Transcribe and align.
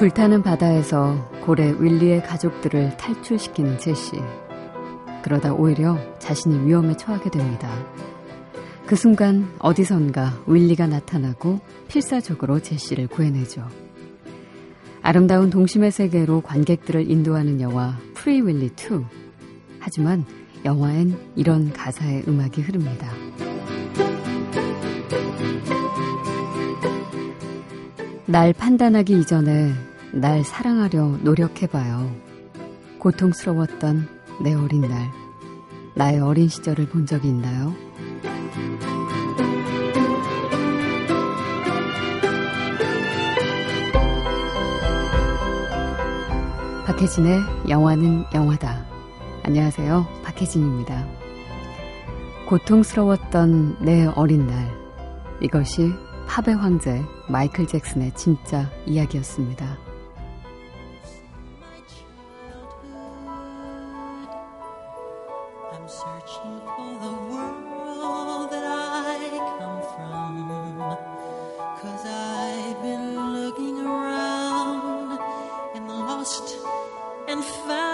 불타는 0.00 0.42
바다에서 0.42 1.28
고래 1.44 1.74
윌리의 1.78 2.22
가족들을 2.22 2.96
탈출시키는 2.96 3.76
제시. 3.76 4.12
그러다 5.22 5.52
오히려 5.52 5.98
자신이 6.18 6.66
위험에 6.66 6.96
처하게 6.96 7.28
됩니다. 7.28 7.70
그 8.86 8.96
순간 8.96 9.52
어디선가 9.58 10.44
윌리가 10.46 10.86
나타나고 10.86 11.60
필사적으로 11.88 12.60
제시를 12.60 13.08
구해내죠. 13.08 13.68
아름다운 15.02 15.50
동심의 15.50 15.90
세계로 15.90 16.40
관객들을 16.40 17.10
인도하는 17.10 17.60
영화 17.60 17.98
프리 18.14 18.40
윌리 18.40 18.68
2. 18.68 19.04
하지만 19.80 20.24
영화엔 20.64 21.14
이런 21.36 21.74
가사의 21.74 22.24
음악이 22.26 22.62
흐릅니다. 22.62 23.12
날 28.24 28.54
판단하기 28.54 29.12
이전에 29.20 29.89
날 30.12 30.42
사랑하려 30.42 31.18
노력해봐요. 31.22 32.10
고통스러웠던 32.98 34.08
내 34.42 34.54
어린 34.54 34.80
날, 34.80 35.08
나의 35.94 36.18
어린 36.20 36.48
시절을 36.48 36.88
본 36.88 37.06
적이 37.06 37.28
있나요? 37.28 37.72
박혜진의 46.86 47.40
영화는 47.68 48.24
영화다. 48.34 48.84
안녕하세요. 49.44 50.06
박혜진입니다. 50.24 51.06
고통스러웠던 52.48 53.76
내 53.84 54.06
어린 54.06 54.48
날. 54.48 54.76
이것이 55.40 55.92
팝의 56.26 56.56
황제 56.56 57.00
마이클 57.28 57.66
잭슨의 57.66 58.12
진짜 58.16 58.68
이야기였습니다. 58.86 59.89
searching 65.90 66.60
for 66.76 66.98
the 67.02 67.12
world 67.32 68.48
that 68.52 68.64
I 68.64 69.18
come 69.58 69.82
from. 69.96 70.96
Cause 71.82 72.06
I've 72.06 72.80
been 72.80 73.34
looking 73.34 73.84
around 73.84 75.18
and 75.74 75.88
lost 75.88 76.58
and 77.26 77.42
found. 77.44 77.89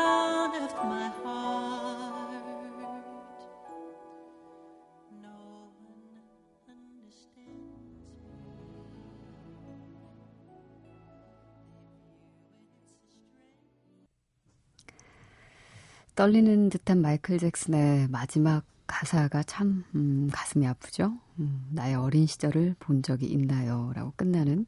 떨리는 16.17 16.71
듯한 16.71 17.03
마이클 17.03 17.39
잭슨의 17.39 18.09
마지막 18.09 18.65
가사가 18.87 19.43
참 19.43 19.85
음, 19.95 20.31
가슴이 20.33 20.67
아프죠. 20.67 21.13
음, 21.39 21.67
나의 21.73 21.95
어린 21.95 22.27
시절을 22.27 22.77
본 22.79 23.03
적이 23.03 23.27
있나요? 23.27 23.93
라고 23.95 24.15
끝나는 24.17 24.65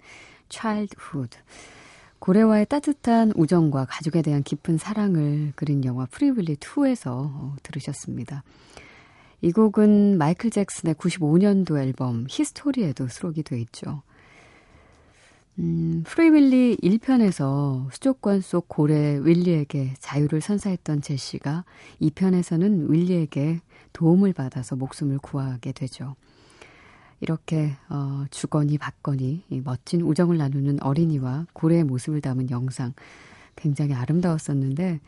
Childhood. 0.50 1.38
고래와의 2.18 2.66
따뜻한 2.66 3.32
우정과 3.34 3.86
가족에 3.86 4.20
대한 4.20 4.42
깊은 4.42 4.76
사랑을 4.76 5.52
그린 5.56 5.86
영화 5.86 6.04
프리윌리 6.04 6.56
2에서 6.56 7.06
어, 7.06 7.56
들으셨습니다. 7.62 8.42
이 9.40 9.50
곡은 9.50 10.18
마이클 10.18 10.50
잭슨의 10.50 10.96
95년도 10.96 11.80
앨범 11.80 12.26
HIStory에도 12.28 13.08
수록이 13.08 13.42
돼 13.42 13.58
있죠. 13.60 14.02
음, 15.60 16.04
프리윌리 16.06 16.76
1편에서 16.76 17.90
수족관 17.92 18.40
속 18.42 18.68
고래 18.68 19.18
윌리에게 19.20 19.94
자유를 19.98 20.40
선사했던 20.40 21.02
제시가 21.02 21.64
2편에서는 22.00 22.88
윌리에게 22.88 23.60
도움을 23.92 24.32
받아서 24.34 24.76
목숨을 24.76 25.18
구하게 25.18 25.72
되죠. 25.72 26.14
이렇게 27.20 27.72
어, 27.88 28.24
주거니 28.30 28.78
받거니 28.78 29.42
이 29.50 29.60
멋진 29.64 30.02
우정을 30.02 30.36
나누는 30.36 30.80
어린이와 30.80 31.46
고래의 31.52 31.82
모습을 31.82 32.20
담은 32.20 32.50
영상 32.50 32.92
굉장히 33.56 33.94
아름다웠었는데 33.94 35.00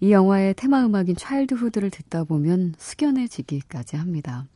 이 0.00 0.10
영화의 0.10 0.54
테마 0.54 0.84
음악인 0.84 1.14
차일드 1.14 1.54
후드를 1.54 1.90
듣다 1.90 2.24
보면 2.24 2.74
숙연해지기까지 2.78 3.94
합니다. 3.94 4.48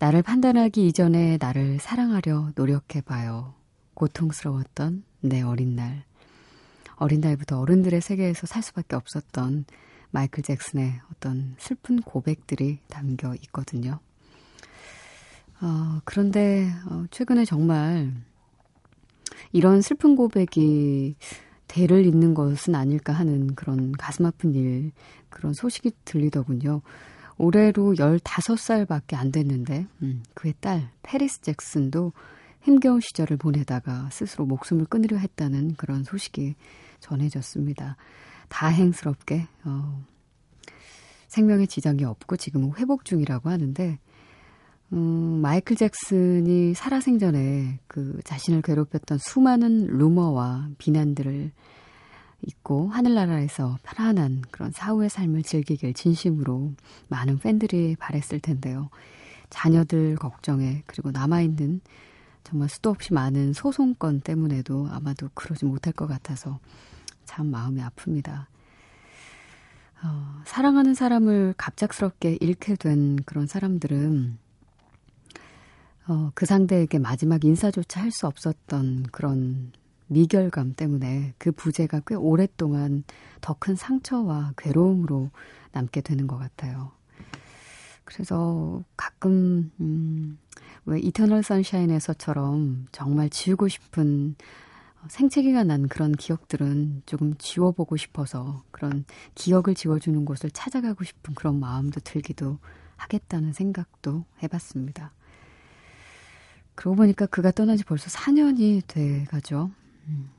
나를 0.00 0.22
판단하기 0.22 0.88
이전에 0.88 1.38
나를 1.40 1.78
사랑하려 1.78 2.50
노력해봐요. 2.56 3.57
고통스러웠던 3.98 5.02
내 5.22 5.42
어린 5.42 5.74
날. 5.74 6.04
어린 6.94 7.20
날부터 7.20 7.60
어른들의 7.60 8.00
세계에서 8.00 8.46
살 8.46 8.62
수밖에 8.62 8.94
없었던 8.94 9.64
마이클 10.10 10.42
잭슨의 10.44 11.00
어떤 11.12 11.56
슬픈 11.58 12.00
고백들이 12.00 12.78
담겨 12.88 13.34
있거든요. 13.42 13.98
어, 15.60 16.00
그런데 16.04 16.70
어, 16.86 17.06
최근에 17.10 17.44
정말 17.44 18.12
이런 19.50 19.82
슬픈 19.82 20.14
고백이 20.14 21.16
대를 21.66 22.06
잇는 22.06 22.34
것은 22.34 22.76
아닐까 22.76 23.12
하는 23.12 23.54
그런 23.56 23.92
가슴 23.92 24.26
아픈 24.26 24.54
일, 24.54 24.92
그런 25.28 25.52
소식이 25.52 25.90
들리더군요. 26.04 26.82
올해로 27.36 27.94
15살밖에 27.94 29.14
안 29.14 29.30
됐는데, 29.30 29.86
음, 30.02 30.22
그의 30.34 30.54
딸, 30.60 30.90
페리스 31.02 31.40
잭슨도 31.42 32.12
힘겨운 32.60 33.00
시절을 33.00 33.36
보내다가 33.36 34.08
스스로 34.10 34.46
목숨을 34.46 34.86
끊으려 34.86 35.16
했다는 35.16 35.76
그런 35.76 36.04
소식이 36.04 36.54
전해졌습니다. 37.00 37.96
다행스럽게 38.48 39.46
어, 39.64 40.04
생명에 41.28 41.66
지장이 41.66 42.04
없고 42.04 42.36
지금은 42.36 42.72
회복 42.76 43.04
중이라고 43.04 43.50
하는데 43.50 43.98
음, 44.92 45.40
마이클 45.42 45.76
잭슨이 45.76 46.74
살아생전에 46.74 47.80
그 47.86 48.20
자신을 48.24 48.62
괴롭혔던 48.62 49.18
수많은 49.18 49.86
루머와 49.86 50.70
비난들을 50.78 51.52
잊고 52.46 52.88
하늘나라에서 52.88 53.78
편안한 53.82 54.42
그런 54.50 54.70
사후의 54.70 55.10
삶을 55.10 55.42
즐기길 55.42 55.92
진심으로 55.92 56.72
많은 57.08 57.38
팬들이 57.38 57.96
바랬을 57.96 58.40
텐데요. 58.40 58.88
자녀들 59.50 60.16
걱정에 60.16 60.82
그리고 60.86 61.10
남아있는 61.10 61.80
정말 62.48 62.70
수도 62.70 62.88
없이 62.88 63.12
많은 63.12 63.52
소송건 63.52 64.22
때문에도 64.22 64.88
아마도 64.90 65.28
그러지 65.34 65.66
못할 65.66 65.92
것 65.92 66.06
같아서 66.06 66.58
참 67.26 67.48
마음이 67.48 67.82
아픕니다. 67.82 68.46
어, 70.02 70.42
사랑하는 70.46 70.94
사람을 70.94 71.54
갑작스럽게 71.58 72.38
잃게 72.40 72.74
된 72.74 73.16
그런 73.26 73.46
사람들은 73.46 74.38
어, 76.06 76.30
그 76.34 76.46
상대에게 76.46 76.98
마지막 76.98 77.44
인사조차 77.44 78.00
할 78.00 78.10
수 78.10 78.26
없었던 78.26 79.08
그런 79.12 79.72
미결감 80.06 80.72
때문에 80.74 81.34
그 81.36 81.52
부재가 81.52 82.00
꽤 82.06 82.14
오랫동안 82.14 83.04
더 83.42 83.52
큰 83.58 83.76
상처와 83.76 84.54
괴로움으로 84.56 85.30
남게 85.72 86.00
되는 86.00 86.26
것 86.26 86.38
같아요. 86.38 86.92
그래서 88.04 88.82
가끔 88.96 89.70
음, 89.80 90.38
왜 90.88 91.00
이터널 91.00 91.42
선샤인에서처럼 91.42 92.86
정말 92.92 93.28
지우고 93.28 93.68
싶은 93.68 94.34
어, 95.02 95.06
생채기가 95.10 95.62
난 95.62 95.86
그런 95.86 96.12
기억들은 96.12 97.02
조금 97.04 97.34
지워보고 97.36 97.98
싶어서 97.98 98.64
그런 98.70 99.04
기억을 99.34 99.74
지워주는 99.74 100.24
곳을 100.24 100.50
찾아가고 100.50 101.04
싶은 101.04 101.34
그런 101.34 101.60
마음도 101.60 102.00
들기도 102.00 102.58
하겠다는 102.96 103.52
생각도 103.52 104.24
해봤습니다. 104.42 105.12
그러고 106.74 106.96
보니까 106.96 107.26
그가 107.26 107.50
떠난 107.50 107.76
지 107.76 107.84
벌써 107.84 108.08
4년이 108.08 108.86
돼가죠. 108.86 109.70
음. 110.06 110.30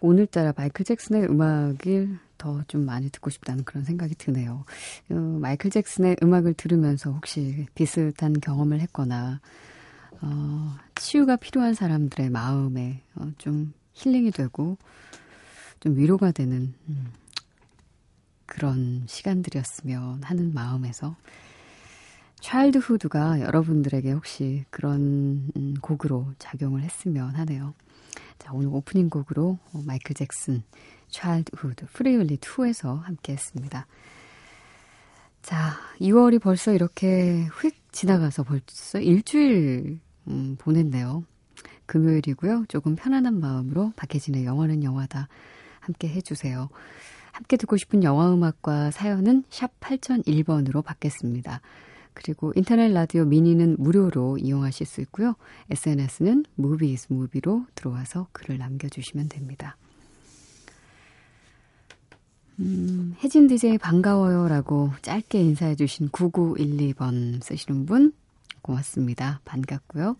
오늘따라 0.00 0.52
마이클 0.54 0.84
잭슨의 0.84 1.24
음악을 1.30 2.18
더 2.46 2.62
좀 2.68 2.84
많이 2.84 3.10
듣고 3.10 3.30
싶다는 3.30 3.64
그런 3.64 3.84
생각이 3.84 4.14
드네요. 4.14 4.64
어, 5.10 5.14
마이클 5.14 5.70
잭슨의 5.70 6.16
음악을 6.22 6.54
들으면서 6.54 7.10
혹시 7.12 7.66
비슷한 7.74 8.40
경험을 8.40 8.80
했거나 8.80 9.40
어, 10.20 10.76
치유가 10.94 11.36
필요한 11.36 11.74
사람들의 11.74 12.30
마음에 12.30 13.02
어, 13.16 13.30
좀 13.38 13.72
힐링이 13.94 14.30
되고 14.30 14.78
좀 15.80 15.96
위로가 15.96 16.30
되는 16.30 16.74
음, 16.88 17.12
그런 18.46 19.04
시간들이었으면 19.06 20.22
하는 20.22 20.54
마음에서 20.54 21.16
차일드 22.40 22.78
후드가 22.78 23.40
여러분들에게 23.40 24.12
혹시 24.12 24.64
그런 24.70 25.50
음, 25.56 25.74
곡으로 25.80 26.32
작용을 26.38 26.82
했으면 26.82 27.34
하네요. 27.34 27.74
자, 28.38 28.52
오늘 28.52 28.68
오프닝 28.68 29.10
곡으로 29.10 29.58
마이클 29.84 30.14
잭슨 30.14 30.62
Childhood, 31.08 31.86
프리윌리 31.92 32.36
2에서 32.38 33.02
함께 33.02 33.32
했습니다. 33.32 33.86
자, 35.42 35.74
6월이 36.00 36.40
벌써 36.40 36.72
이렇게 36.72 37.46
휙 37.60 37.92
지나가서 37.92 38.42
벌써 38.42 38.98
일주일 39.00 40.00
음, 40.28 40.56
보냈네요. 40.58 41.24
금요일이고요. 41.86 42.64
조금 42.68 42.96
편안한 42.96 43.38
마음으로 43.38 43.92
박혜진의 43.96 44.44
영화는 44.44 44.82
영화다 44.82 45.28
함께 45.80 46.08
해주세요. 46.08 46.68
함께 47.32 47.56
듣고 47.56 47.76
싶은 47.76 48.02
영화 48.02 48.32
음악과 48.32 48.90
사연은 48.90 49.44
샵 49.50 49.78
8001번으로 49.80 50.82
받겠습니다. 50.82 51.60
그리고 52.12 52.52
인터넷 52.56 52.88
라디오 52.88 53.24
미니는 53.26 53.76
무료로 53.78 54.38
이용하실 54.38 54.86
수 54.86 55.00
있고요. 55.02 55.34
SNS는 55.70 56.46
무비스 56.54 57.12
무비로 57.12 57.66
들어와서 57.74 58.28
글을 58.32 58.58
남겨주시면 58.58 59.28
됩니다. 59.28 59.76
음, 62.58 63.14
혜진 63.22 63.48
DJ 63.48 63.78
반가워요 63.78 64.48
라고 64.48 64.90
짧게 65.02 65.40
인사해주신 65.40 66.08
9912번 66.08 67.42
쓰시는 67.42 67.86
분 67.86 68.12
고맙습니다. 68.62 69.40
반갑고요. 69.44 70.16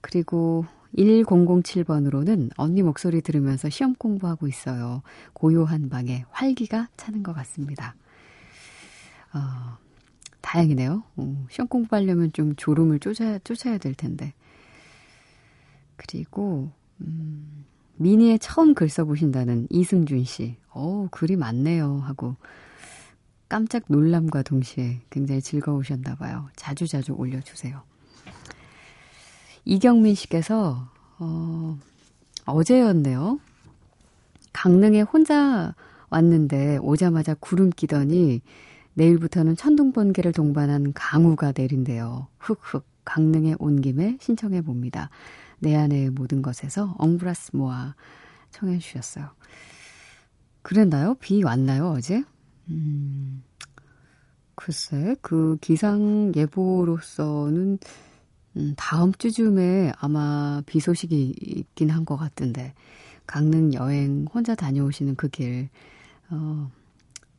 그리고 0.00 0.66
1007번으로는 0.96 2.50
언니 2.56 2.82
목소리 2.82 3.22
들으면서 3.22 3.70
시험 3.70 3.94
공부하고 3.94 4.46
있어요. 4.46 5.02
고요한 5.32 5.88
방에 5.88 6.24
활기가 6.30 6.88
차는 6.96 7.22
것 7.22 7.32
같습니다. 7.34 7.94
어, 9.32 9.78
다행이네요. 10.42 11.02
어, 11.16 11.46
시험 11.48 11.68
공부하려면 11.68 12.32
좀 12.32 12.54
졸음을 12.56 12.98
쫓아야, 12.98 13.38
쫓아야 13.38 13.78
될 13.78 13.94
텐데. 13.94 14.34
그리고, 15.96 16.70
음, 17.00 17.64
미니에 18.02 18.38
처음 18.38 18.74
글 18.74 18.88
써보신다는 18.88 19.68
이승준 19.70 20.24
씨. 20.24 20.56
어 20.70 21.06
글이 21.10 21.36
많네요. 21.36 22.00
하고 22.04 22.36
깜짝 23.48 23.84
놀람과 23.88 24.42
동시에 24.42 25.00
굉장히 25.10 25.42
즐거우셨나 25.42 26.16
봐요. 26.16 26.48
자주자주 26.56 27.12
올려주세요. 27.12 27.82
이경민 29.64 30.14
씨께서, 30.14 30.88
어, 31.18 31.78
어제였네요. 32.46 33.38
강릉에 34.52 35.02
혼자 35.02 35.74
왔는데 36.10 36.78
오자마자 36.78 37.34
구름 37.34 37.70
끼더니 37.70 38.40
내일부터는 38.94 39.56
천둥 39.56 39.92
번개를 39.92 40.32
동반한 40.32 40.92
강우가 40.94 41.52
내린대요. 41.56 42.28
흑흑 42.38 42.84
강릉에 43.04 43.54
온 43.58 43.80
김에 43.80 44.16
신청해 44.20 44.62
봅니다. 44.62 45.10
내 45.62 45.76
안의 45.76 46.10
모든 46.10 46.42
것에서 46.42 46.94
엉브라스 46.98 47.56
모아 47.56 47.94
청해 48.50 48.78
주셨어요. 48.78 49.30
그랬나요? 50.62 51.14
비 51.20 51.42
왔나요, 51.42 51.90
어제? 51.90 52.24
음, 52.68 53.42
글쎄, 54.54 55.16
그 55.22 55.56
기상 55.60 56.32
예보로서는 56.34 57.78
음, 58.56 58.74
다음 58.76 59.12
주쯤에 59.14 59.92
아마 59.98 60.62
비 60.66 60.78
소식이 60.80 61.34
있긴 61.40 61.90
한 61.90 62.04
것 62.04 62.16
같은데, 62.16 62.74
강릉 63.26 63.72
여행 63.74 64.26
혼자 64.32 64.54
다녀오시는 64.54 65.16
그 65.16 65.28
길, 65.28 65.68
어, 66.30 66.70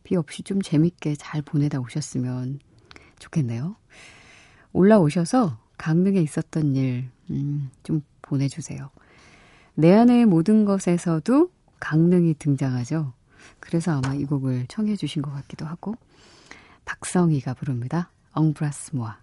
비 0.04 0.16
없이 0.16 0.44
좀 0.44 0.62
재밌게 0.62 1.16
잘 1.16 1.42
보내다 1.42 1.80
오셨으면 1.80 2.60
좋겠네요. 3.20 3.76
올라오셔서 4.74 5.60
강릉에 5.78 6.20
있었던 6.22 6.76
일, 6.76 7.10
음, 7.30 7.70
좀 7.84 8.02
보내주세요. 8.24 8.90
내 9.76 9.94
안의 9.94 10.26
모든 10.26 10.66
것에서도 10.66 11.52
강릉이 11.80 12.36
등장하죠. 12.40 13.14
그래서 13.60 13.92
아마 13.92 14.16
이 14.16 14.26
곡을 14.26 14.66
청해 14.68 14.96
주신 14.96 15.22
것 15.22 15.32
같기도 15.32 15.66
하고 15.66 15.96
박성희가 16.86 17.54
부릅니다. 17.54 18.10
엉브라스모아 18.34 19.18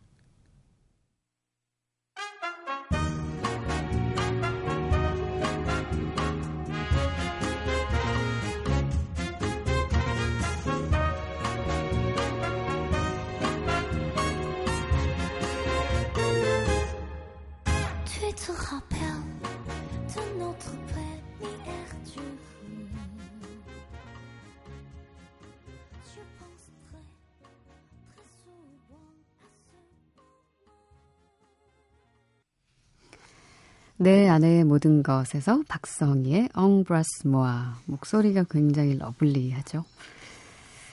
내 34.02 34.26
안의 34.29 34.64
모든 34.64 35.03
것에서 35.03 35.62
박성희의 35.69 36.49
Embrasse-moi 36.55 37.79
목소리가 37.85 38.44
굉장히 38.44 38.96
lovely하죠. 38.97 39.85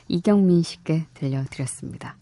이경민 0.10 0.62
씨께 0.62 1.06
들려드렸습니다. 1.14 2.18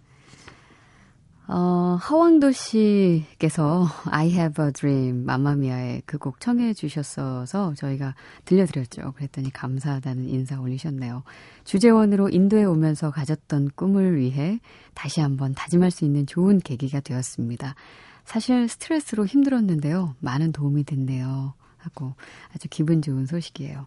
어, 1.48 1.98
하왕도 2.02 2.52
씨께서 2.54 3.86
I 4.06 4.30
have 4.32 4.66
a 4.66 4.72
dream 4.72 5.26
마마미아의 5.26 6.02
그 6.08 6.18
곡 6.18 6.40
청해 6.40 6.74
주셨어서 6.74 7.76
저희가 7.76 8.16
들려드렸죠. 8.46 9.14
그랬더니 9.16 9.52
감사하다는 9.52 10.28
인사 10.30 10.60
올리셨네요. 10.60 11.24
주재원으로 11.64 12.30
인도에 12.30 12.64
오면서 12.64 13.12
가졌던 13.12 13.72
꿈을 13.76 14.18
위해 14.18 14.60
다시 14.96 15.22
한번 15.22 15.54
다짐할 15.54 15.92
수 15.92 16.04
있는 16.04 16.26
좋은 16.26 16.60
계기가 16.60 17.00
되었습니다. 17.00 17.76
사실 18.24 18.68
스트레스로 18.68 19.28
힘들었는데요. 19.28 20.16
많은 20.20 20.52
도움이 20.52 20.84
됐네요. 20.86 21.54
하고 21.78 22.16
아주 22.56 22.68
기분 22.72 23.04
좋은 23.04 23.28
소식이에요. 23.28 23.86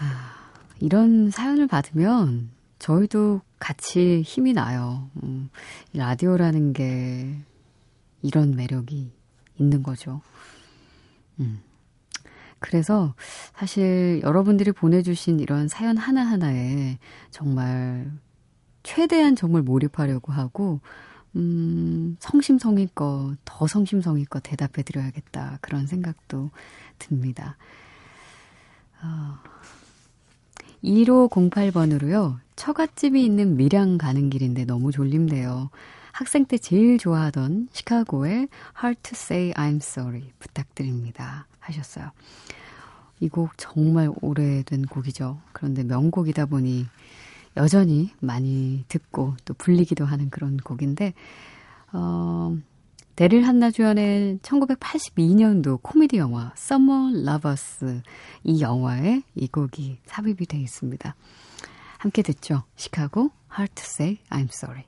아, 0.00 0.34
이런 0.80 1.30
사연을 1.30 1.66
받으면 1.66 2.50
저희도 2.78 3.40
같이 3.58 4.22
힘이 4.22 4.52
나요. 4.52 5.10
음, 5.22 5.50
라디오라는 5.94 6.72
게 6.72 7.36
이런 8.22 8.54
매력이 8.54 9.12
있는 9.56 9.82
거죠. 9.82 10.20
음. 11.40 11.60
그래서 12.60 13.14
사실 13.54 14.20
여러분들이 14.22 14.72
보내주신 14.72 15.38
이런 15.40 15.68
사연 15.68 15.96
하나하나에 15.96 16.98
정말 17.30 18.10
최대한 18.82 19.36
정말 19.36 19.62
몰입하려고 19.62 20.32
하고 20.32 20.80
음, 21.36 22.16
성심성의껏, 22.20 23.38
더 23.44 23.66
성심성의껏 23.66 24.42
대답해 24.42 24.82
드려야겠다. 24.82 25.58
그런 25.60 25.86
생각도 25.86 26.50
듭니다. 26.98 27.56
어, 29.02 29.36
1508번으로요. 30.84 32.38
처갓집이 32.56 33.24
있는 33.24 33.56
밀양 33.56 33.98
가는 33.98 34.30
길인데 34.30 34.64
너무 34.64 34.90
졸림돼요. 34.92 35.70
학생 36.12 36.44
때 36.44 36.58
제일 36.58 36.98
좋아하던 36.98 37.68
시카고의 37.72 38.48
Hard 38.82 39.02
to 39.02 39.12
Say 39.14 39.52
I'm 39.54 39.76
Sorry 39.76 40.32
부탁드립니다. 40.38 41.46
하셨어요. 41.60 42.10
이 43.20 43.28
곡 43.28 43.50
정말 43.56 44.10
오래된 44.20 44.86
곡이죠. 44.86 45.40
그런데 45.52 45.82
명곡이다 45.84 46.46
보니 46.46 46.86
여전히 47.56 48.10
많이 48.20 48.84
듣고 48.88 49.34
또 49.44 49.54
불리기도 49.54 50.04
하는 50.04 50.30
그런 50.30 50.56
곡인데, 50.56 51.14
어, 51.92 52.56
데릴 53.18 53.44
한나 53.48 53.72
주연의 53.72 54.38
1982년도 54.42 55.82
코미디 55.82 56.18
영화 56.18 56.52
Summer 56.56 57.18
Lovers 57.28 58.00
이 58.44 58.60
영화에 58.60 59.22
이 59.34 59.48
곡이 59.48 59.98
삽입이 60.04 60.46
되어 60.46 60.60
있습니다. 60.60 61.16
함께 61.98 62.22
듣죠. 62.22 62.62
시카고 62.76 63.30
Hard 63.52 63.74
to 63.74 63.82
Say 63.84 64.18
I'm 64.30 64.44
Sorry. 64.44 64.84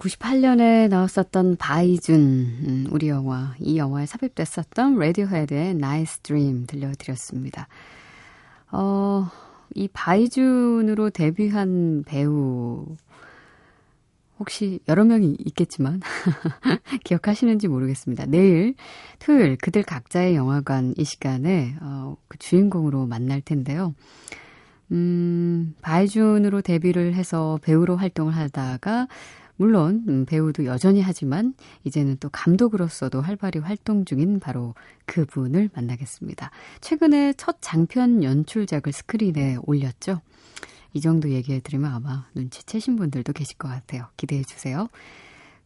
98년에 0.00 0.88
나왔었던 0.88 1.56
바이준, 1.56 2.16
음, 2.16 2.86
우리 2.90 3.08
영화, 3.08 3.54
이 3.58 3.76
영화에 3.76 4.06
삽입됐었던 4.06 4.98
레디오헤드의 4.98 5.70
Nice 5.72 6.22
Dream 6.22 6.64
들려드렸습니다. 6.66 7.68
어, 8.72 9.28
이 9.74 9.88
바이준으로 9.88 11.10
데뷔한 11.10 12.04
배우, 12.06 12.96
혹시 14.38 14.80
여러 14.88 15.04
명이 15.04 15.36
있겠지만, 15.38 16.00
기억하시는지 17.04 17.68
모르겠습니다. 17.68 18.24
내일, 18.26 18.74
토요일, 19.18 19.56
그들 19.58 19.82
각자의 19.82 20.34
영화관 20.34 20.94
이 20.96 21.04
시간에, 21.04 21.76
어, 21.82 22.16
그 22.26 22.38
주인공으로 22.38 23.06
만날 23.06 23.42
텐데요. 23.42 23.94
음, 24.92 25.74
바이준으로 25.82 26.62
데뷔를 26.62 27.12
해서 27.14 27.58
배우로 27.62 27.96
활동을 27.96 28.34
하다가 28.34 29.06
물론 29.60 30.06
음, 30.08 30.24
배우도 30.24 30.64
여전히 30.64 31.02
하지만 31.02 31.52
이제는 31.84 32.16
또 32.18 32.30
감독으로서도 32.30 33.20
활발히 33.20 33.60
활동 33.60 34.06
중인 34.06 34.40
바로 34.40 34.74
그분을 35.04 35.68
만나겠습니다. 35.74 36.50
최근에 36.80 37.34
첫 37.34 37.58
장편 37.60 38.24
연출작을 38.24 38.90
스크린에 38.90 39.58
올렸죠. 39.64 40.22
이 40.94 41.02
정도 41.02 41.28
얘기해 41.28 41.60
드리면 41.60 41.92
아마 41.92 42.26
눈치채신 42.34 42.96
분들도 42.96 43.34
계실 43.34 43.58
것 43.58 43.68
같아요. 43.68 44.06
기대해 44.16 44.42
주세요. 44.44 44.88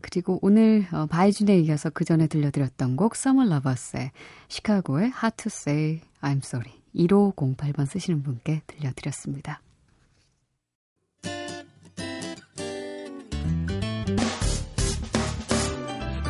그리고 0.01 0.41
오늘 0.43 0.89
어, 0.91 1.07
바이준에 1.07 1.57
이어서 1.61 1.89
그 1.89 2.05
전에 2.05 2.27
들려드렸던 2.27 2.97
곡 2.97 3.15
Summer 3.15 3.49
Lovers의 3.49 4.11
시카고의 4.49 5.13
Hard 5.13 5.37
to 5.37 5.47
Say 5.47 6.01
I'm 6.21 6.39
Sorry 6.39 6.81
1508번 6.97 7.87
쓰시는 7.87 8.25
분께 8.25 8.63
들려드렸습니다. 8.67 9.61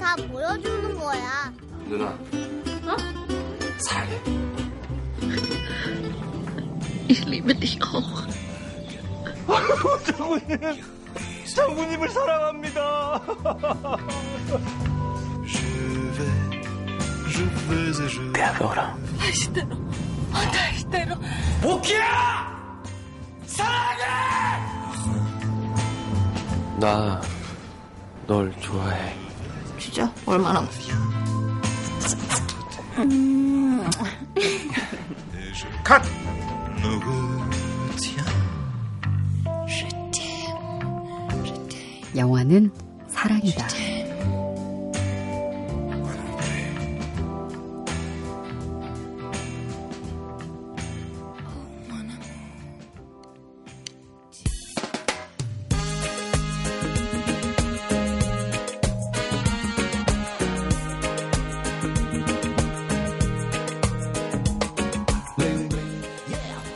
다 0.00 0.16
보여주는 0.16 0.98
거야. 0.98 1.52
누나. 1.86 2.06
어? 2.06 2.96
사랑해. 3.78 4.20
Ich 7.08 7.26
liebe 7.26 7.52
dich 7.54 7.78
auch. 7.82 8.26
장군님, 10.06 10.82
장군님을 11.54 12.08
사랑합니다. 12.08 13.20
Te 18.32 18.42
adoro. 18.42 18.82
다시 19.18 19.52
때려. 19.52 19.66
아, 20.32 20.50
다시 20.50 20.84
때려. 20.90 21.14
모키야! 21.62 22.82
사랑해! 23.46 24.04
나 26.78 27.20
널 28.30 28.52
좋아해. 28.60 29.19
진짜? 30.00 30.12
얼마나? 30.24 30.66
컷! 35.84 36.02
영화는 42.16 42.70
사랑이다. 43.08 43.89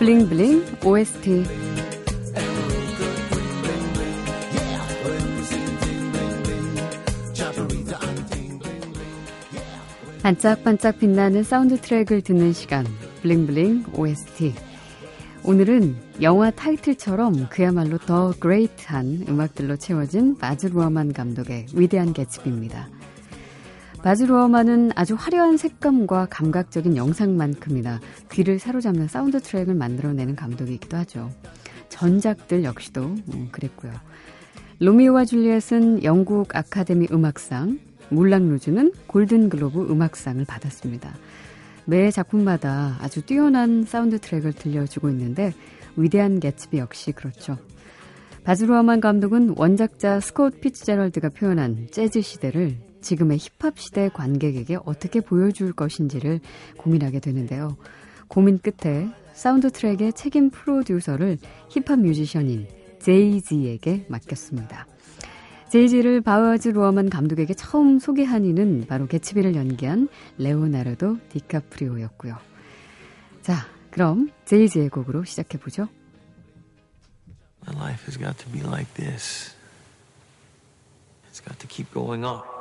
bling 0.05 0.34
bling 0.34 0.63
OST 0.85 1.45
반짝반짝 10.23 10.99
빛나는 10.99 11.43
사운드 11.43 11.81
트랙을 11.81 12.21
듣는 12.21 12.53
시간 12.53 12.85
bling 13.23 13.54
bling 13.54 13.85
OST 13.95 14.53
오늘은 15.43 15.97
영화 16.21 16.51
타이틀처럼 16.51 17.49
그야말로 17.49 17.97
the 17.97 18.35
great한 18.39 19.25
음악들로 19.27 19.77
채워진 19.79 20.37
바즈 20.37 20.67
루어만 20.67 21.15
감독의 21.15 21.69
위대한 21.73 22.13
개츠비입니다. 22.13 22.91
바즈 24.05 24.25
루어만은 24.25 24.91
아주 24.97 25.15
화려한 25.15 25.57
색감과 25.57 26.27
감각적인 26.29 26.95
영상만큼이나 26.95 28.01
귀를 28.31 28.59
사로잡는 28.59 29.09
사운드 29.09 29.41
트랙을 29.41 29.73
만들어내는 29.73 30.37
감독이기도 30.37 30.99
하죠. 30.99 31.31
전작들 31.89 32.65
역시도 32.65 33.03
음, 33.03 33.49
그랬고요. 33.51 33.93
로미오와 34.81 35.25
줄리엣은 35.25 36.05
영국 36.05 36.55
아카데미 36.55 37.09
음악상, 37.11 37.79
물랑루즈는 38.11 38.93
골든글로브 39.07 39.91
음악상을 39.91 40.45
받았습니다. 40.45 41.15
매 41.87 42.11
작품마다 42.11 42.99
아주 43.01 43.23
뛰어난 43.23 43.85
사운드 43.85 44.19
트랙을 44.19 44.53
들려주고 44.53 45.09
있는데 45.09 45.55
위대한 45.97 46.41
개츠비 46.41 46.77
역시 46.77 47.13
그렇죠. 47.13 47.57
바즈루어만 48.45 49.01
감독은 49.01 49.55
원작자 49.57 50.21
스콧 50.21 50.61
피츠제럴드가 50.61 51.31
표현한 51.31 51.89
재즈 51.91 52.21
시대를 52.21 52.77
지금의 53.05 53.39
힙합 53.39 53.79
시대 53.79 54.09
관객에게 54.09 54.79
어떻게 54.85 55.21
보여줄 55.21 55.73
것인지를 55.73 56.41
고민하게 56.79 57.21
되는데요. 57.21 57.77
고민 58.29 58.59
끝에 58.59 59.09
사운드 59.35 59.71
트랙의 59.71 60.15
책임 60.15 60.51
프로듀서를 60.51 61.39
힙합 61.69 62.01
뮤지션인 62.01 62.67
제이지에게 63.01 64.07
맡겼습니다. 64.09 64.87
제이지를 65.69 66.21
바즈 66.23 66.69
루어만 66.69 67.11
감독에게 67.11 67.53
처음 67.55 67.99
소개한 67.99 68.45
이는 68.45 68.87
바로 68.89 69.07
개츠비를 69.07 69.55
연기한 69.55 70.09
레오나르도 70.39 71.19
디카프리오였고요. 71.29 72.37
자, 73.43 73.67
그럼 73.91 74.31
제이지의 74.47 74.89
곡으로 74.89 75.25
시작해 75.25 75.59
보죠. 75.59 75.89
My 77.67 77.77
life 77.77 78.05
has 78.07 78.19
got 78.19 78.39
to 78.45 78.53
be 78.53 78.61
like 78.61 78.93
this. 78.95 79.55
It's 81.29 81.45
got 81.45 81.59
to 81.59 81.69
keep 81.69 81.93
going 81.93 82.25
up. 82.25 82.54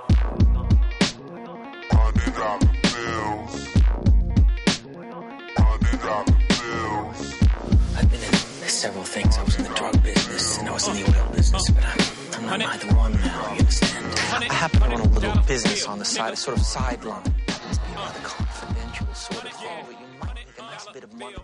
I've 7.95 8.11
been 8.11 8.21
in 8.21 8.33
several 8.67 9.03
things. 9.03 9.37
I 9.37 9.43
was 9.43 9.55
in 9.57 9.63
the 9.63 9.69
drug 9.69 10.03
business 10.03 10.57
and 10.57 10.67
I 10.67 10.71
was 10.73 10.87
in 10.87 10.95
the 10.95 11.19
oil 11.19 11.29
business, 11.33 11.69
but 11.69 11.83
I'm, 11.85 12.51
I'm 12.51 12.59
not 12.59 12.75
either 12.75 12.95
one 12.95 13.13
now, 13.13 13.53
you 13.53 13.59
understand? 13.59 14.19
I 14.49 14.53
happen 14.53 14.81
to 14.81 14.87
run 14.87 14.99
a 14.99 15.03
little 15.07 15.41
business 15.43 15.85
on 15.85 15.99
the 15.99 16.05
side, 16.05 16.33
a 16.33 16.35
sort 16.35 16.57
of 16.57 16.65
sideline. 16.65 17.33
It's 17.47 17.77
be 17.77 17.93
a 17.93 17.95
rather 17.95 18.19
confidential 18.19 19.13
sort 19.13 19.45
of 19.45 19.51
thing, 19.53 19.85
but 19.87 19.99
you 19.99 20.07
might 20.19 20.35
make 20.35 20.47
a 20.57 20.61
nice 20.61 20.85
bit 20.87 21.03
of 21.05 21.13
money. 21.13 21.35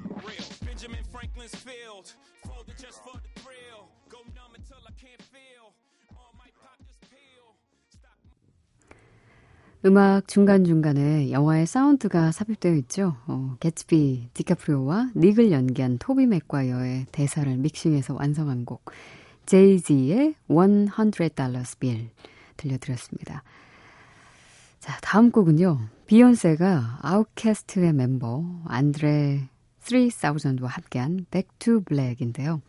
음악 9.86 10.28
중간중간에 10.28 11.32
영화의 11.32 11.66
사운드가 11.66 12.34
삽입되어 12.34 12.74
있죠. 12.76 13.16
어, 13.28 13.56
개츠비, 13.62 14.28
디카프리오와 14.34 15.12
닉을 15.16 15.54
연기한 15.54 15.98
토비 15.98 16.28
맥과이어의 16.28 17.06
대사를 17.14 17.56
믹싱해서 17.56 18.14
완성한 18.14 18.66
곡 18.66 18.92
제이지의 19.46 20.36
100달러스 21.12 21.80
빌 21.80 22.10
들려드렸습니다. 22.58 23.44
자, 24.82 24.98
다음 25.02 25.32
곡은요. 25.32 25.80
비욘세가 26.08 27.00
아웃캐스트의 27.02 27.94
멤버 27.94 28.44
안드레 28.66 29.48
3000와 30.10 30.66
함께한 30.66 31.26
to 31.60 31.80
Black인데요. 31.86 32.62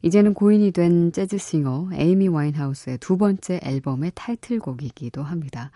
이제는 0.00 0.32
고인이 0.32 0.70
된 0.70 1.12
재즈싱어 1.12 1.90
에이미 1.92 2.28
와인하우스의 2.28 2.96
두 2.98 3.18
번째 3.18 3.60
앨범의 3.62 4.12
타이틀곡이기도 4.14 5.22
합니다. 5.22 5.70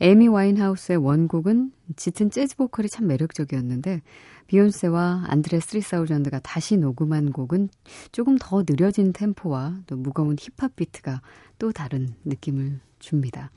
에미 0.00 0.28
와인하우스의 0.28 0.96
원곡은 0.96 1.72
짙은 1.96 2.30
재즈 2.30 2.56
보컬이 2.56 2.88
참 2.88 3.06
매력적이었는데 3.06 4.00
비욘세와 4.46 5.26
안드레 5.28 5.60
스리사우전드가 5.60 6.40
다시 6.40 6.76
녹음한 6.76 7.32
곡은 7.32 7.68
조금 8.10 8.36
더 8.40 8.64
느려진 8.64 9.12
템포와 9.12 9.82
또 9.86 9.96
무거운 9.96 10.36
힙합 10.38 10.74
비트가 10.74 11.20
또 11.58 11.70
다른 11.70 12.14
느낌을 12.24 12.80
줍니다. 12.98 13.50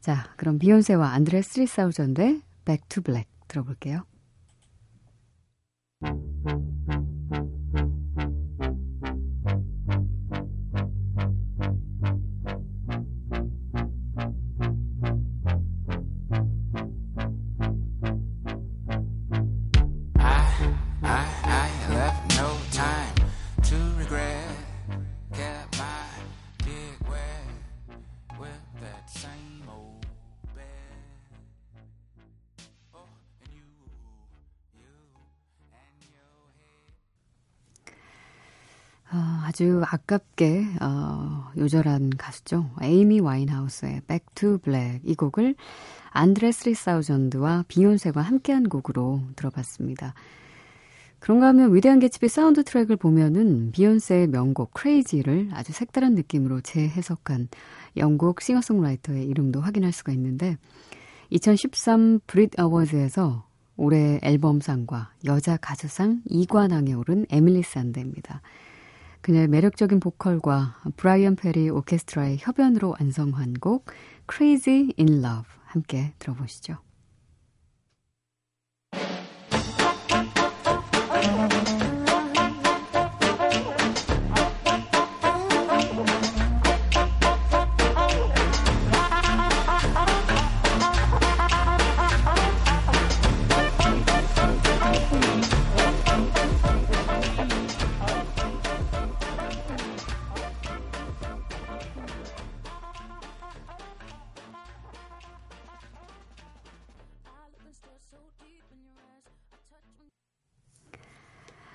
자, 0.00 0.32
그럼 0.36 0.58
비욘세와 0.58 1.12
안드레 1.12 1.42
스리사우전드의 1.42 2.42
Back 2.64 2.88
to 2.88 3.02
Black 3.02 3.30
들어볼게요. 3.46 4.04
아주 39.52 39.82
아깝게 39.84 40.64
어, 40.80 41.50
요절한 41.58 42.08
가수죠. 42.16 42.70
에이미 42.80 43.20
와인하우스의 43.20 44.00
Back 44.08 44.26
to 44.34 44.56
Black 44.56 45.00
이 45.04 45.14
곡을 45.14 45.56
안드레 46.08 46.52
스리사우전드와 46.52 47.66
비욘세가 47.68 48.18
함께한 48.22 48.70
곡으로 48.70 49.20
들어봤습니다. 49.36 50.14
그런가 51.18 51.48
하면 51.48 51.74
위대한 51.74 51.98
개츠비 51.98 52.28
사운드 52.28 52.64
트랙을 52.64 52.96
보면은 52.96 53.72
비욘세의 53.72 54.28
명곡 54.28 54.72
Crazy를 54.72 55.50
아주 55.52 55.74
색다른 55.74 56.14
느낌으로 56.14 56.62
재해석한 56.62 57.48
영국 57.98 58.40
싱어송라이터의 58.40 59.26
이름도 59.26 59.60
확인할 59.60 59.92
수가 59.92 60.12
있는데 60.12 60.56
2013 61.28 62.20
브릿 62.26 62.58
어워즈에서 62.58 63.46
올해 63.76 64.18
앨범상과 64.22 65.12
여자 65.26 65.58
가수상 65.58 66.22
2관왕에 66.30 66.98
오른 66.98 67.26
에밀리 67.28 67.62
산드입니다. 67.62 68.40
그녀의 69.22 69.48
매력적인 69.48 70.00
보컬과 70.00 70.82
브라이언 70.96 71.36
페리 71.36 71.70
오케스트라의 71.70 72.38
협연으로 72.40 72.94
완성한 72.98 73.54
곡 73.54 73.86
Crazy 74.30 74.92
in 74.98 75.24
Love 75.24 75.48
함께 75.64 76.12
들어보시죠. 76.18 76.78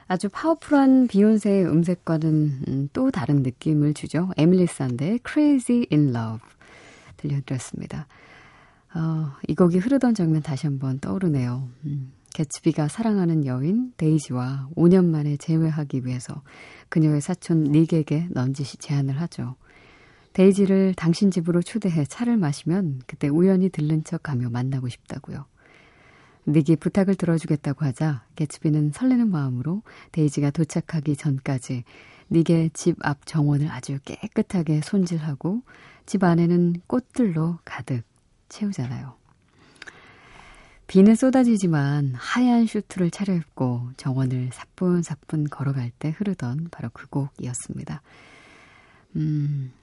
아주 0.07 0.29
파워풀한 0.29 1.07
비욘세의 1.07 1.65
음색과는 1.65 2.61
음, 2.67 2.89
또 2.93 3.11
다른 3.11 3.43
느낌을 3.43 3.93
주죠. 3.93 4.29
에밀리 4.37 4.65
산드의 4.65 5.19
Crazy 5.27 5.85
in 5.91 6.15
Love 6.15 6.47
들려드렸습니다. 7.17 8.07
어, 8.95 9.33
이 9.47 9.55
곡이 9.55 9.79
흐르던 9.79 10.13
장면 10.13 10.41
다시 10.41 10.65
한번 10.65 10.99
떠오르네요. 10.99 11.67
음, 11.85 12.13
개츠비가 12.33 12.87
사랑하는 12.87 13.45
여인 13.45 13.93
데이지와 13.97 14.69
5년 14.75 15.05
만에 15.05 15.35
재회하기 15.37 16.05
위해서 16.05 16.41
그녀의 16.89 17.19
사촌 17.19 17.65
닉에게 17.65 18.27
넌지시 18.29 18.77
제안을 18.77 19.19
하죠. 19.21 19.55
데이지를 20.33 20.93
당신 20.95 21.31
집으로 21.31 21.61
초대해 21.61 22.05
차를 22.05 22.37
마시면 22.37 23.01
그때 23.07 23.27
우연히 23.27 23.69
들른 23.69 24.03
척 24.03 24.23
가며 24.23 24.49
만나고 24.49 24.87
싶다고요. 24.87 25.45
닉이 26.47 26.77
부탁을 26.77 27.15
들어주겠다고 27.15 27.85
하자 27.85 28.23
개츠비는 28.35 28.91
설레는 28.93 29.29
마음으로 29.29 29.81
데이지가 30.13 30.51
도착하기 30.51 31.15
전까지 31.15 31.83
닉의 32.31 32.71
집 32.73 32.97
앞 33.05 33.25
정원을 33.25 33.69
아주 33.69 33.99
깨끗하게 34.05 34.81
손질하고 34.81 35.61
집 36.05 36.23
안에는 36.23 36.81
꽃들로 36.87 37.59
가득 37.65 38.03
채우잖아요. 38.49 39.15
비는 40.87 41.15
쏟아지지만 41.15 42.13
하얀 42.15 42.65
슈트를 42.65 43.11
차려입고 43.11 43.89
정원을 43.97 44.51
사뿐사뿐 44.53 45.49
걸어갈 45.49 45.91
때 45.99 46.11
흐르던 46.11 46.69
바로 46.71 46.89
그 46.93 47.07
곡이었습니다. 47.07 48.01
음, 49.17 49.73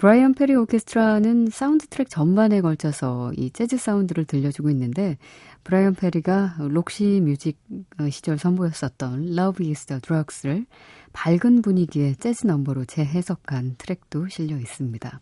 브라이언 0.00 0.32
페리 0.32 0.54
오케스트라는 0.54 1.50
사운드 1.50 1.86
트랙 1.86 2.08
전반에 2.08 2.62
걸쳐서 2.62 3.34
이 3.36 3.50
재즈 3.50 3.76
사운드를 3.76 4.24
들려주고 4.24 4.70
있는데 4.70 5.18
브라이언 5.62 5.94
페리가 5.94 6.56
록시 6.70 7.20
뮤직 7.22 7.58
어, 8.00 8.08
시절 8.08 8.38
선보였었던 8.38 9.36
Love 9.36 9.68
is 9.68 9.84
the 9.84 10.00
Drugs를 10.00 10.64
밝은 11.12 11.60
분위기의 11.60 12.16
재즈 12.16 12.46
넘버로 12.46 12.86
재해석한 12.86 13.74
트랙도 13.76 14.28
실려 14.28 14.56
있습니다. 14.56 15.20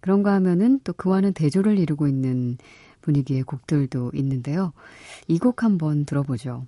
그런가 0.00 0.34
하면은 0.34 0.80
또 0.84 0.92
그와는 0.92 1.32
대조를 1.32 1.78
이루고 1.78 2.08
있는 2.08 2.58
분위기의 3.00 3.42
곡들도 3.44 4.10
있는데요. 4.12 4.74
이 5.28 5.38
곡 5.38 5.62
한번 5.62 6.04
들어보죠. 6.04 6.66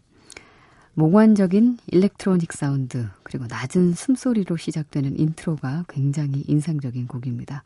몽환적인 1.01 1.79
일렉트로닉 1.87 2.53
사운드 2.53 3.09
그리고 3.23 3.47
낮은 3.49 3.95
숨소리로 3.95 4.59
시작되는 4.59 5.19
인트로가 5.19 5.87
굉장히 5.89 6.45
인상적인 6.47 7.07
곡입니다. 7.07 7.63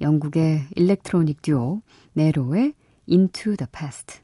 영국의 0.00 0.62
일렉트로닉 0.74 1.42
듀오 1.42 1.82
네로의 2.14 2.72
Into 3.06 3.56
the 3.56 3.68
Past 3.70 4.22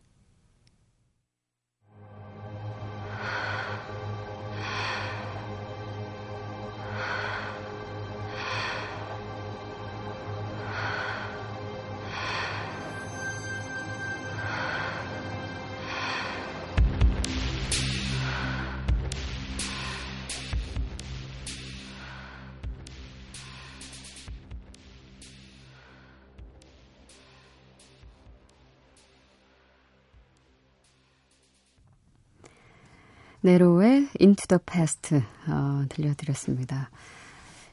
네로의 33.45 34.09
Into 34.23 34.47
the 34.49 34.59
Past 34.65 35.17
어, 35.49 35.85
들려드렸습니다. 35.91 36.89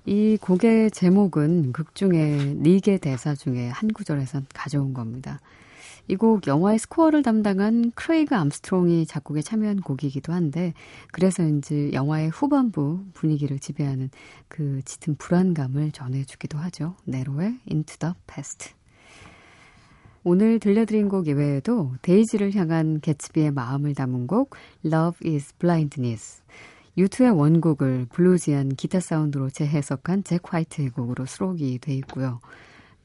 이 0.05 0.37
곡의 0.41 0.91
제목은 0.91 1.71
극 1.71 1.95
중에 1.95 2.55
닉의 2.57 2.99
대사 2.99 3.33
중에 3.35 3.69
한 3.69 3.87
구절에서 3.93 4.41
가져온 4.53 4.93
겁니다. 4.93 5.39
이 6.09 6.17
곡 6.17 6.45
영화의 6.45 6.77
스코어를 6.77 7.23
담당한 7.23 7.91
크레이그 7.95 8.35
암스트롱이 8.35 9.05
작곡에 9.05 9.41
참여한 9.41 9.79
곡이기도 9.79 10.33
한데 10.33 10.73
그래서인지 11.13 11.91
영화의 11.93 12.31
후반부 12.31 13.05
분위기를 13.13 13.57
지배하는 13.57 14.09
그 14.49 14.81
짙은 14.83 15.15
불안감을 15.15 15.93
전해주기도 15.93 16.57
하죠. 16.57 16.97
네로의 17.05 17.59
Into 17.69 17.95
the 17.97 18.13
Past. 18.27 18.80
오늘 20.23 20.59
들려드린 20.59 21.09
곡 21.09 21.27
이외에도 21.27 21.93
데이지를 22.03 22.53
향한 22.53 22.99
개츠비의 23.01 23.51
마음을 23.51 23.95
담은 23.95 24.27
곡 24.27 24.55
Love 24.85 25.33
is 25.33 25.55
Blindness 25.55 26.43
유투의 26.95 27.31
원곡을 27.31 28.05
bluesy한 28.11 28.75
기타 28.75 28.99
사운드로 28.99 29.49
재해석한 29.49 30.23
잭 30.23 30.41
화이트의 30.43 30.89
곡으로 30.89 31.25
수록이 31.25 31.79
돼 31.79 31.95
있고요. 31.95 32.39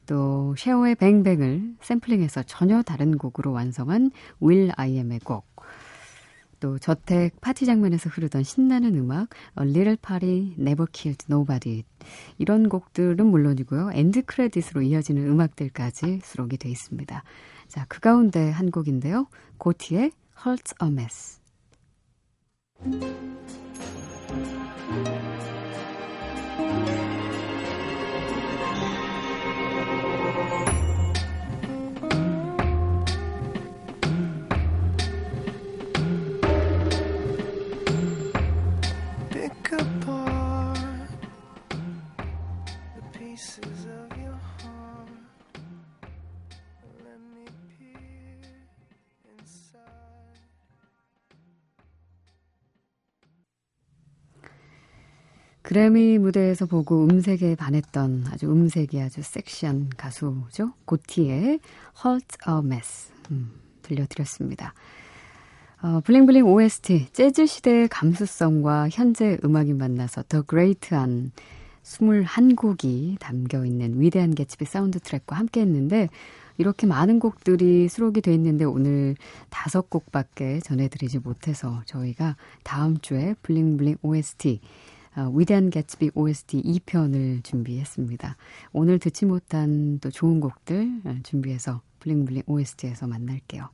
또 0.05 0.53
쉐어의 0.59 0.93
Bang 0.95 1.25
Bang을 1.25 1.77
샘플링해서 1.81 2.43
전혀 2.43 2.83
다른 2.83 3.17
곡으로 3.17 3.51
완성한 3.51 4.11
윌 4.39 4.71
아이엠의 4.75 5.21
곡. 5.21 5.47
또 6.59 6.79
저택 6.79 7.39
파티 7.41 7.65
장면에서 7.65 8.09
흐르던 8.09 8.43
신나는 8.43 8.95
음악 8.95 9.29
A 9.59 9.67
Little 9.67 9.97
Party 9.97 10.55
Never 10.59 10.87
Killed 10.91 11.25
Nobody 11.29 11.83
이런 12.37 12.69
곡들은 12.69 13.25
물론이고요. 13.25 13.91
엔드 13.93 14.23
크레딧으로 14.25 14.81
이어지는 14.81 15.27
음악들까지 15.27 16.21
수록이 16.23 16.57
돼 16.57 16.69
있습니다. 16.69 17.23
자, 17.67 17.85
그 17.89 17.99
가운데 17.99 18.49
한 18.49 18.71
곡인데요. 18.71 19.27
고티의 19.57 20.11
Hurts 20.45 20.75
a 20.81 20.89
Mess. 20.89 21.41
그래미 55.67 56.17
무대에서 56.17 56.65
보고 56.65 57.03
음색에 57.03 57.55
반했던 57.55 58.27
아주 58.31 58.49
음색이 58.49 59.01
아주 59.01 59.21
섹시한 59.21 59.89
가수죠. 59.97 60.71
고티의 60.85 61.59
Hearts 62.05 62.37
a 62.47 62.59
Mess 62.63 63.11
음, 63.31 63.51
들려드렸습니다. 63.81 64.73
어, 65.81 65.99
블링블링 66.05 66.45
OST 66.45 67.07
재즈 67.11 67.47
시대의 67.47 67.89
감수성과 67.89 68.87
현재 68.93 69.37
음악이 69.43 69.73
만나서 69.73 70.23
더 70.29 70.41
great한 70.43 71.33
21곡이 71.83 73.19
담겨있는 73.19 73.99
위대한 73.99 74.35
개츠비 74.35 74.63
사운드 74.63 75.01
트랙과 75.01 75.35
함께 75.35 75.59
했는데 75.59 76.07
이렇게 76.57 76.87
많은 76.87 77.19
곡들이 77.19 77.89
수록이 77.89 78.21
돼 78.21 78.33
있는데 78.35 78.63
오늘 78.63 79.17
다섯 79.49 79.89
곡밖에 79.89 80.61
전해드리지 80.61 81.19
못해서 81.19 81.81
저희가 81.87 82.37
다음 82.63 82.97
주에 82.99 83.35
블링블링 83.41 83.97
OST 84.01 84.61
어, 85.16 85.30
위대한 85.34 85.68
개츠비 85.68 86.12
OST 86.14 86.62
2편을 86.62 87.44
준비했습니다. 87.44 88.36
오늘 88.72 88.98
듣지 88.98 89.26
못한 89.26 89.98
또 90.00 90.10
좋은 90.10 90.40
곡들 90.40 91.00
어, 91.04 91.16
준비해서 91.22 91.82
블링블링 92.00 92.44
OST에서 92.46 93.06
만날게요. 93.06 93.68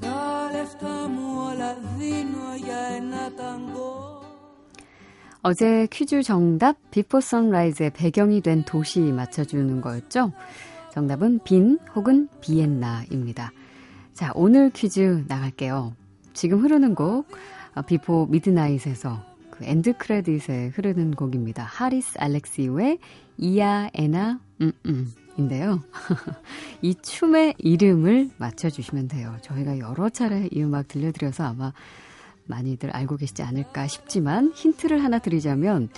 Τα 0.00 0.50
λεφτά 0.52 1.08
μου 1.08 1.42
όλα 1.46 1.74
δίνω 1.98 2.54
για 2.64 2.78
ένα 2.96 3.32
ταγκό 3.34 3.93
어제 5.47 5.87
퀴즈 5.91 6.23
정답 6.23 6.75
비포 6.89 7.21
선라이즈의 7.21 7.91
배경이 7.91 8.41
된 8.41 8.63
도시 8.63 8.99
맞춰주는 8.99 9.79
거였죠? 9.79 10.31
정답은 10.91 11.39
빈 11.43 11.77
혹은 11.93 12.27
비엔나입니다. 12.41 13.51
자, 14.11 14.31
오늘 14.33 14.71
퀴즈 14.71 15.23
나갈게요. 15.27 15.93
지금 16.33 16.63
흐르는 16.63 16.95
곡 16.95 17.27
어, 17.75 17.83
비포 17.83 18.25
미드나잇에서 18.25 19.23
그 19.51 19.65
엔드 19.65 19.97
크레딧에 19.99 20.69
흐르는 20.69 21.11
곡입니다. 21.11 21.61
하리스 21.61 22.17
알렉시우의 22.17 22.97
Για 23.37 23.91
ένα 23.93 24.39
음음 24.59 25.13
인데요. 25.37 25.83
이 26.81 26.95
춤의 26.95 27.53
이름을 27.59 28.31
맞춰주시면 28.37 29.09
돼요. 29.09 29.35
저희가 29.41 29.77
여러 29.77 30.09
차례 30.09 30.49
이 30.51 30.63
음악 30.63 30.87
들려드려서 30.87 31.43
아마 31.43 31.71
많이들 32.47 32.91
알고 32.91 33.17
계시지 33.17 33.43
않을까 33.43 33.87
싶지만 33.87 34.51
힌트를 34.53 35.03
하나 35.03 35.19
드리자면 35.19 35.89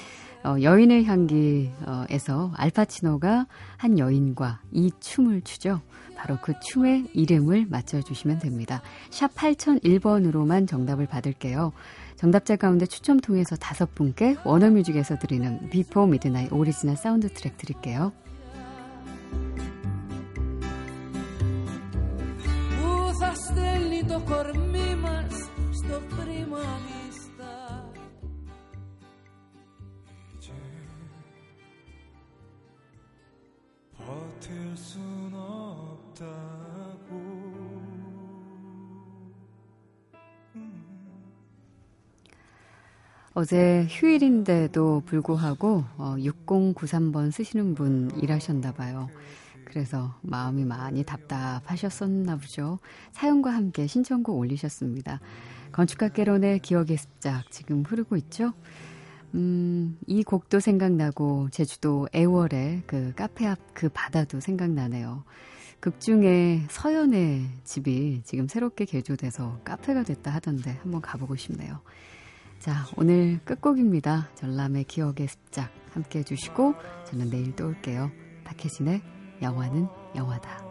어, 0.44 0.56
여인의 0.62 1.06
향기에서 1.06 2.52
알파치노가 2.56 3.48
한 3.76 4.00
여인과 4.00 4.62
이 4.72 4.92
춤을 5.00 5.42
추죠. 5.42 5.82
바로 6.16 6.38
그 6.42 6.54
춤의 6.62 7.10
이름을 7.14 7.68
맞춰주시면 7.70 8.40
됩니다. 8.40 8.82
샵 9.10 9.34
8001번으로만 9.36 10.68
정답을 10.68 11.06
받을게요. 11.06 11.74
정답자 12.16 12.56
가운데 12.56 12.86
추첨 12.86 13.20
통해서 13.20 13.56
다섯 13.56 13.94
분께 13.94 14.36
워너뮤직에서 14.44 15.20
드리는 15.20 15.70
비포 15.70 16.08
미드나잇 16.08 16.52
오리지널 16.52 16.98
사운드 16.98 17.30
트랙 17.30 17.58
드릴게요. 17.58 18.12
prima 26.02 26.64
vista. 26.86 27.84
음. 40.56 40.84
어제 43.34 43.86
휴일인데도 43.90 45.04
불구하고 45.06 45.84
어, 45.98 46.16
6093번 46.18 47.32
쓰시는 47.32 47.76
분 47.76 48.12
일하셨나 48.22 48.74
봐요. 48.74 49.10
그래서 49.66 50.16
마음이 50.22 50.66
많이 50.66 51.04
답답하셨었나 51.04 52.38
보죠. 52.38 52.80
사연과 53.12 53.52
함께 53.52 53.86
신청곡 53.86 54.38
올리셨습니다. 54.38 55.20
건축학개론의 55.78 56.60
기억의 56.60 56.98
습작 56.98 57.52
지금 57.52 57.84
흐르고 57.84 58.16
있죠. 58.18 58.54
음, 59.36 60.00
이 60.08 60.24
곡도 60.24 60.60
생각나고 60.60 61.50
제주도 61.52 62.08
애월의 62.16 62.84
그 62.88 63.14
카페 63.16 63.46
앞 63.46 63.60
그 63.76 63.90
바다도 63.90 64.40
생각나네요. 64.40 65.24
극 65.80 66.00
중에 66.00 66.66
서연의 66.72 67.48
집이 67.64 68.24
지금 68.26 68.48
새롭게 68.48 68.86
개조돼서 68.86 69.60
카페가 69.64 70.02
됐다 70.02 70.32
하던데 70.32 70.80
한번 70.82 71.00
가보고 71.00 71.36
싶네요. 71.36 71.82
자, 72.58 72.88
오늘 72.98 73.40
끝곡입니다. 73.46 74.30
전람의 74.34 74.86
기억의 74.86 75.28
습작 75.28 75.72
함께 75.92 76.20
해주시고 76.20 76.74
저는 77.06 77.30
내일 77.30 77.56
또 77.56 77.68
올게요. 77.68 78.10
박혜진의 78.46 79.04
영화는 79.44 79.88
영화다. 80.16 80.67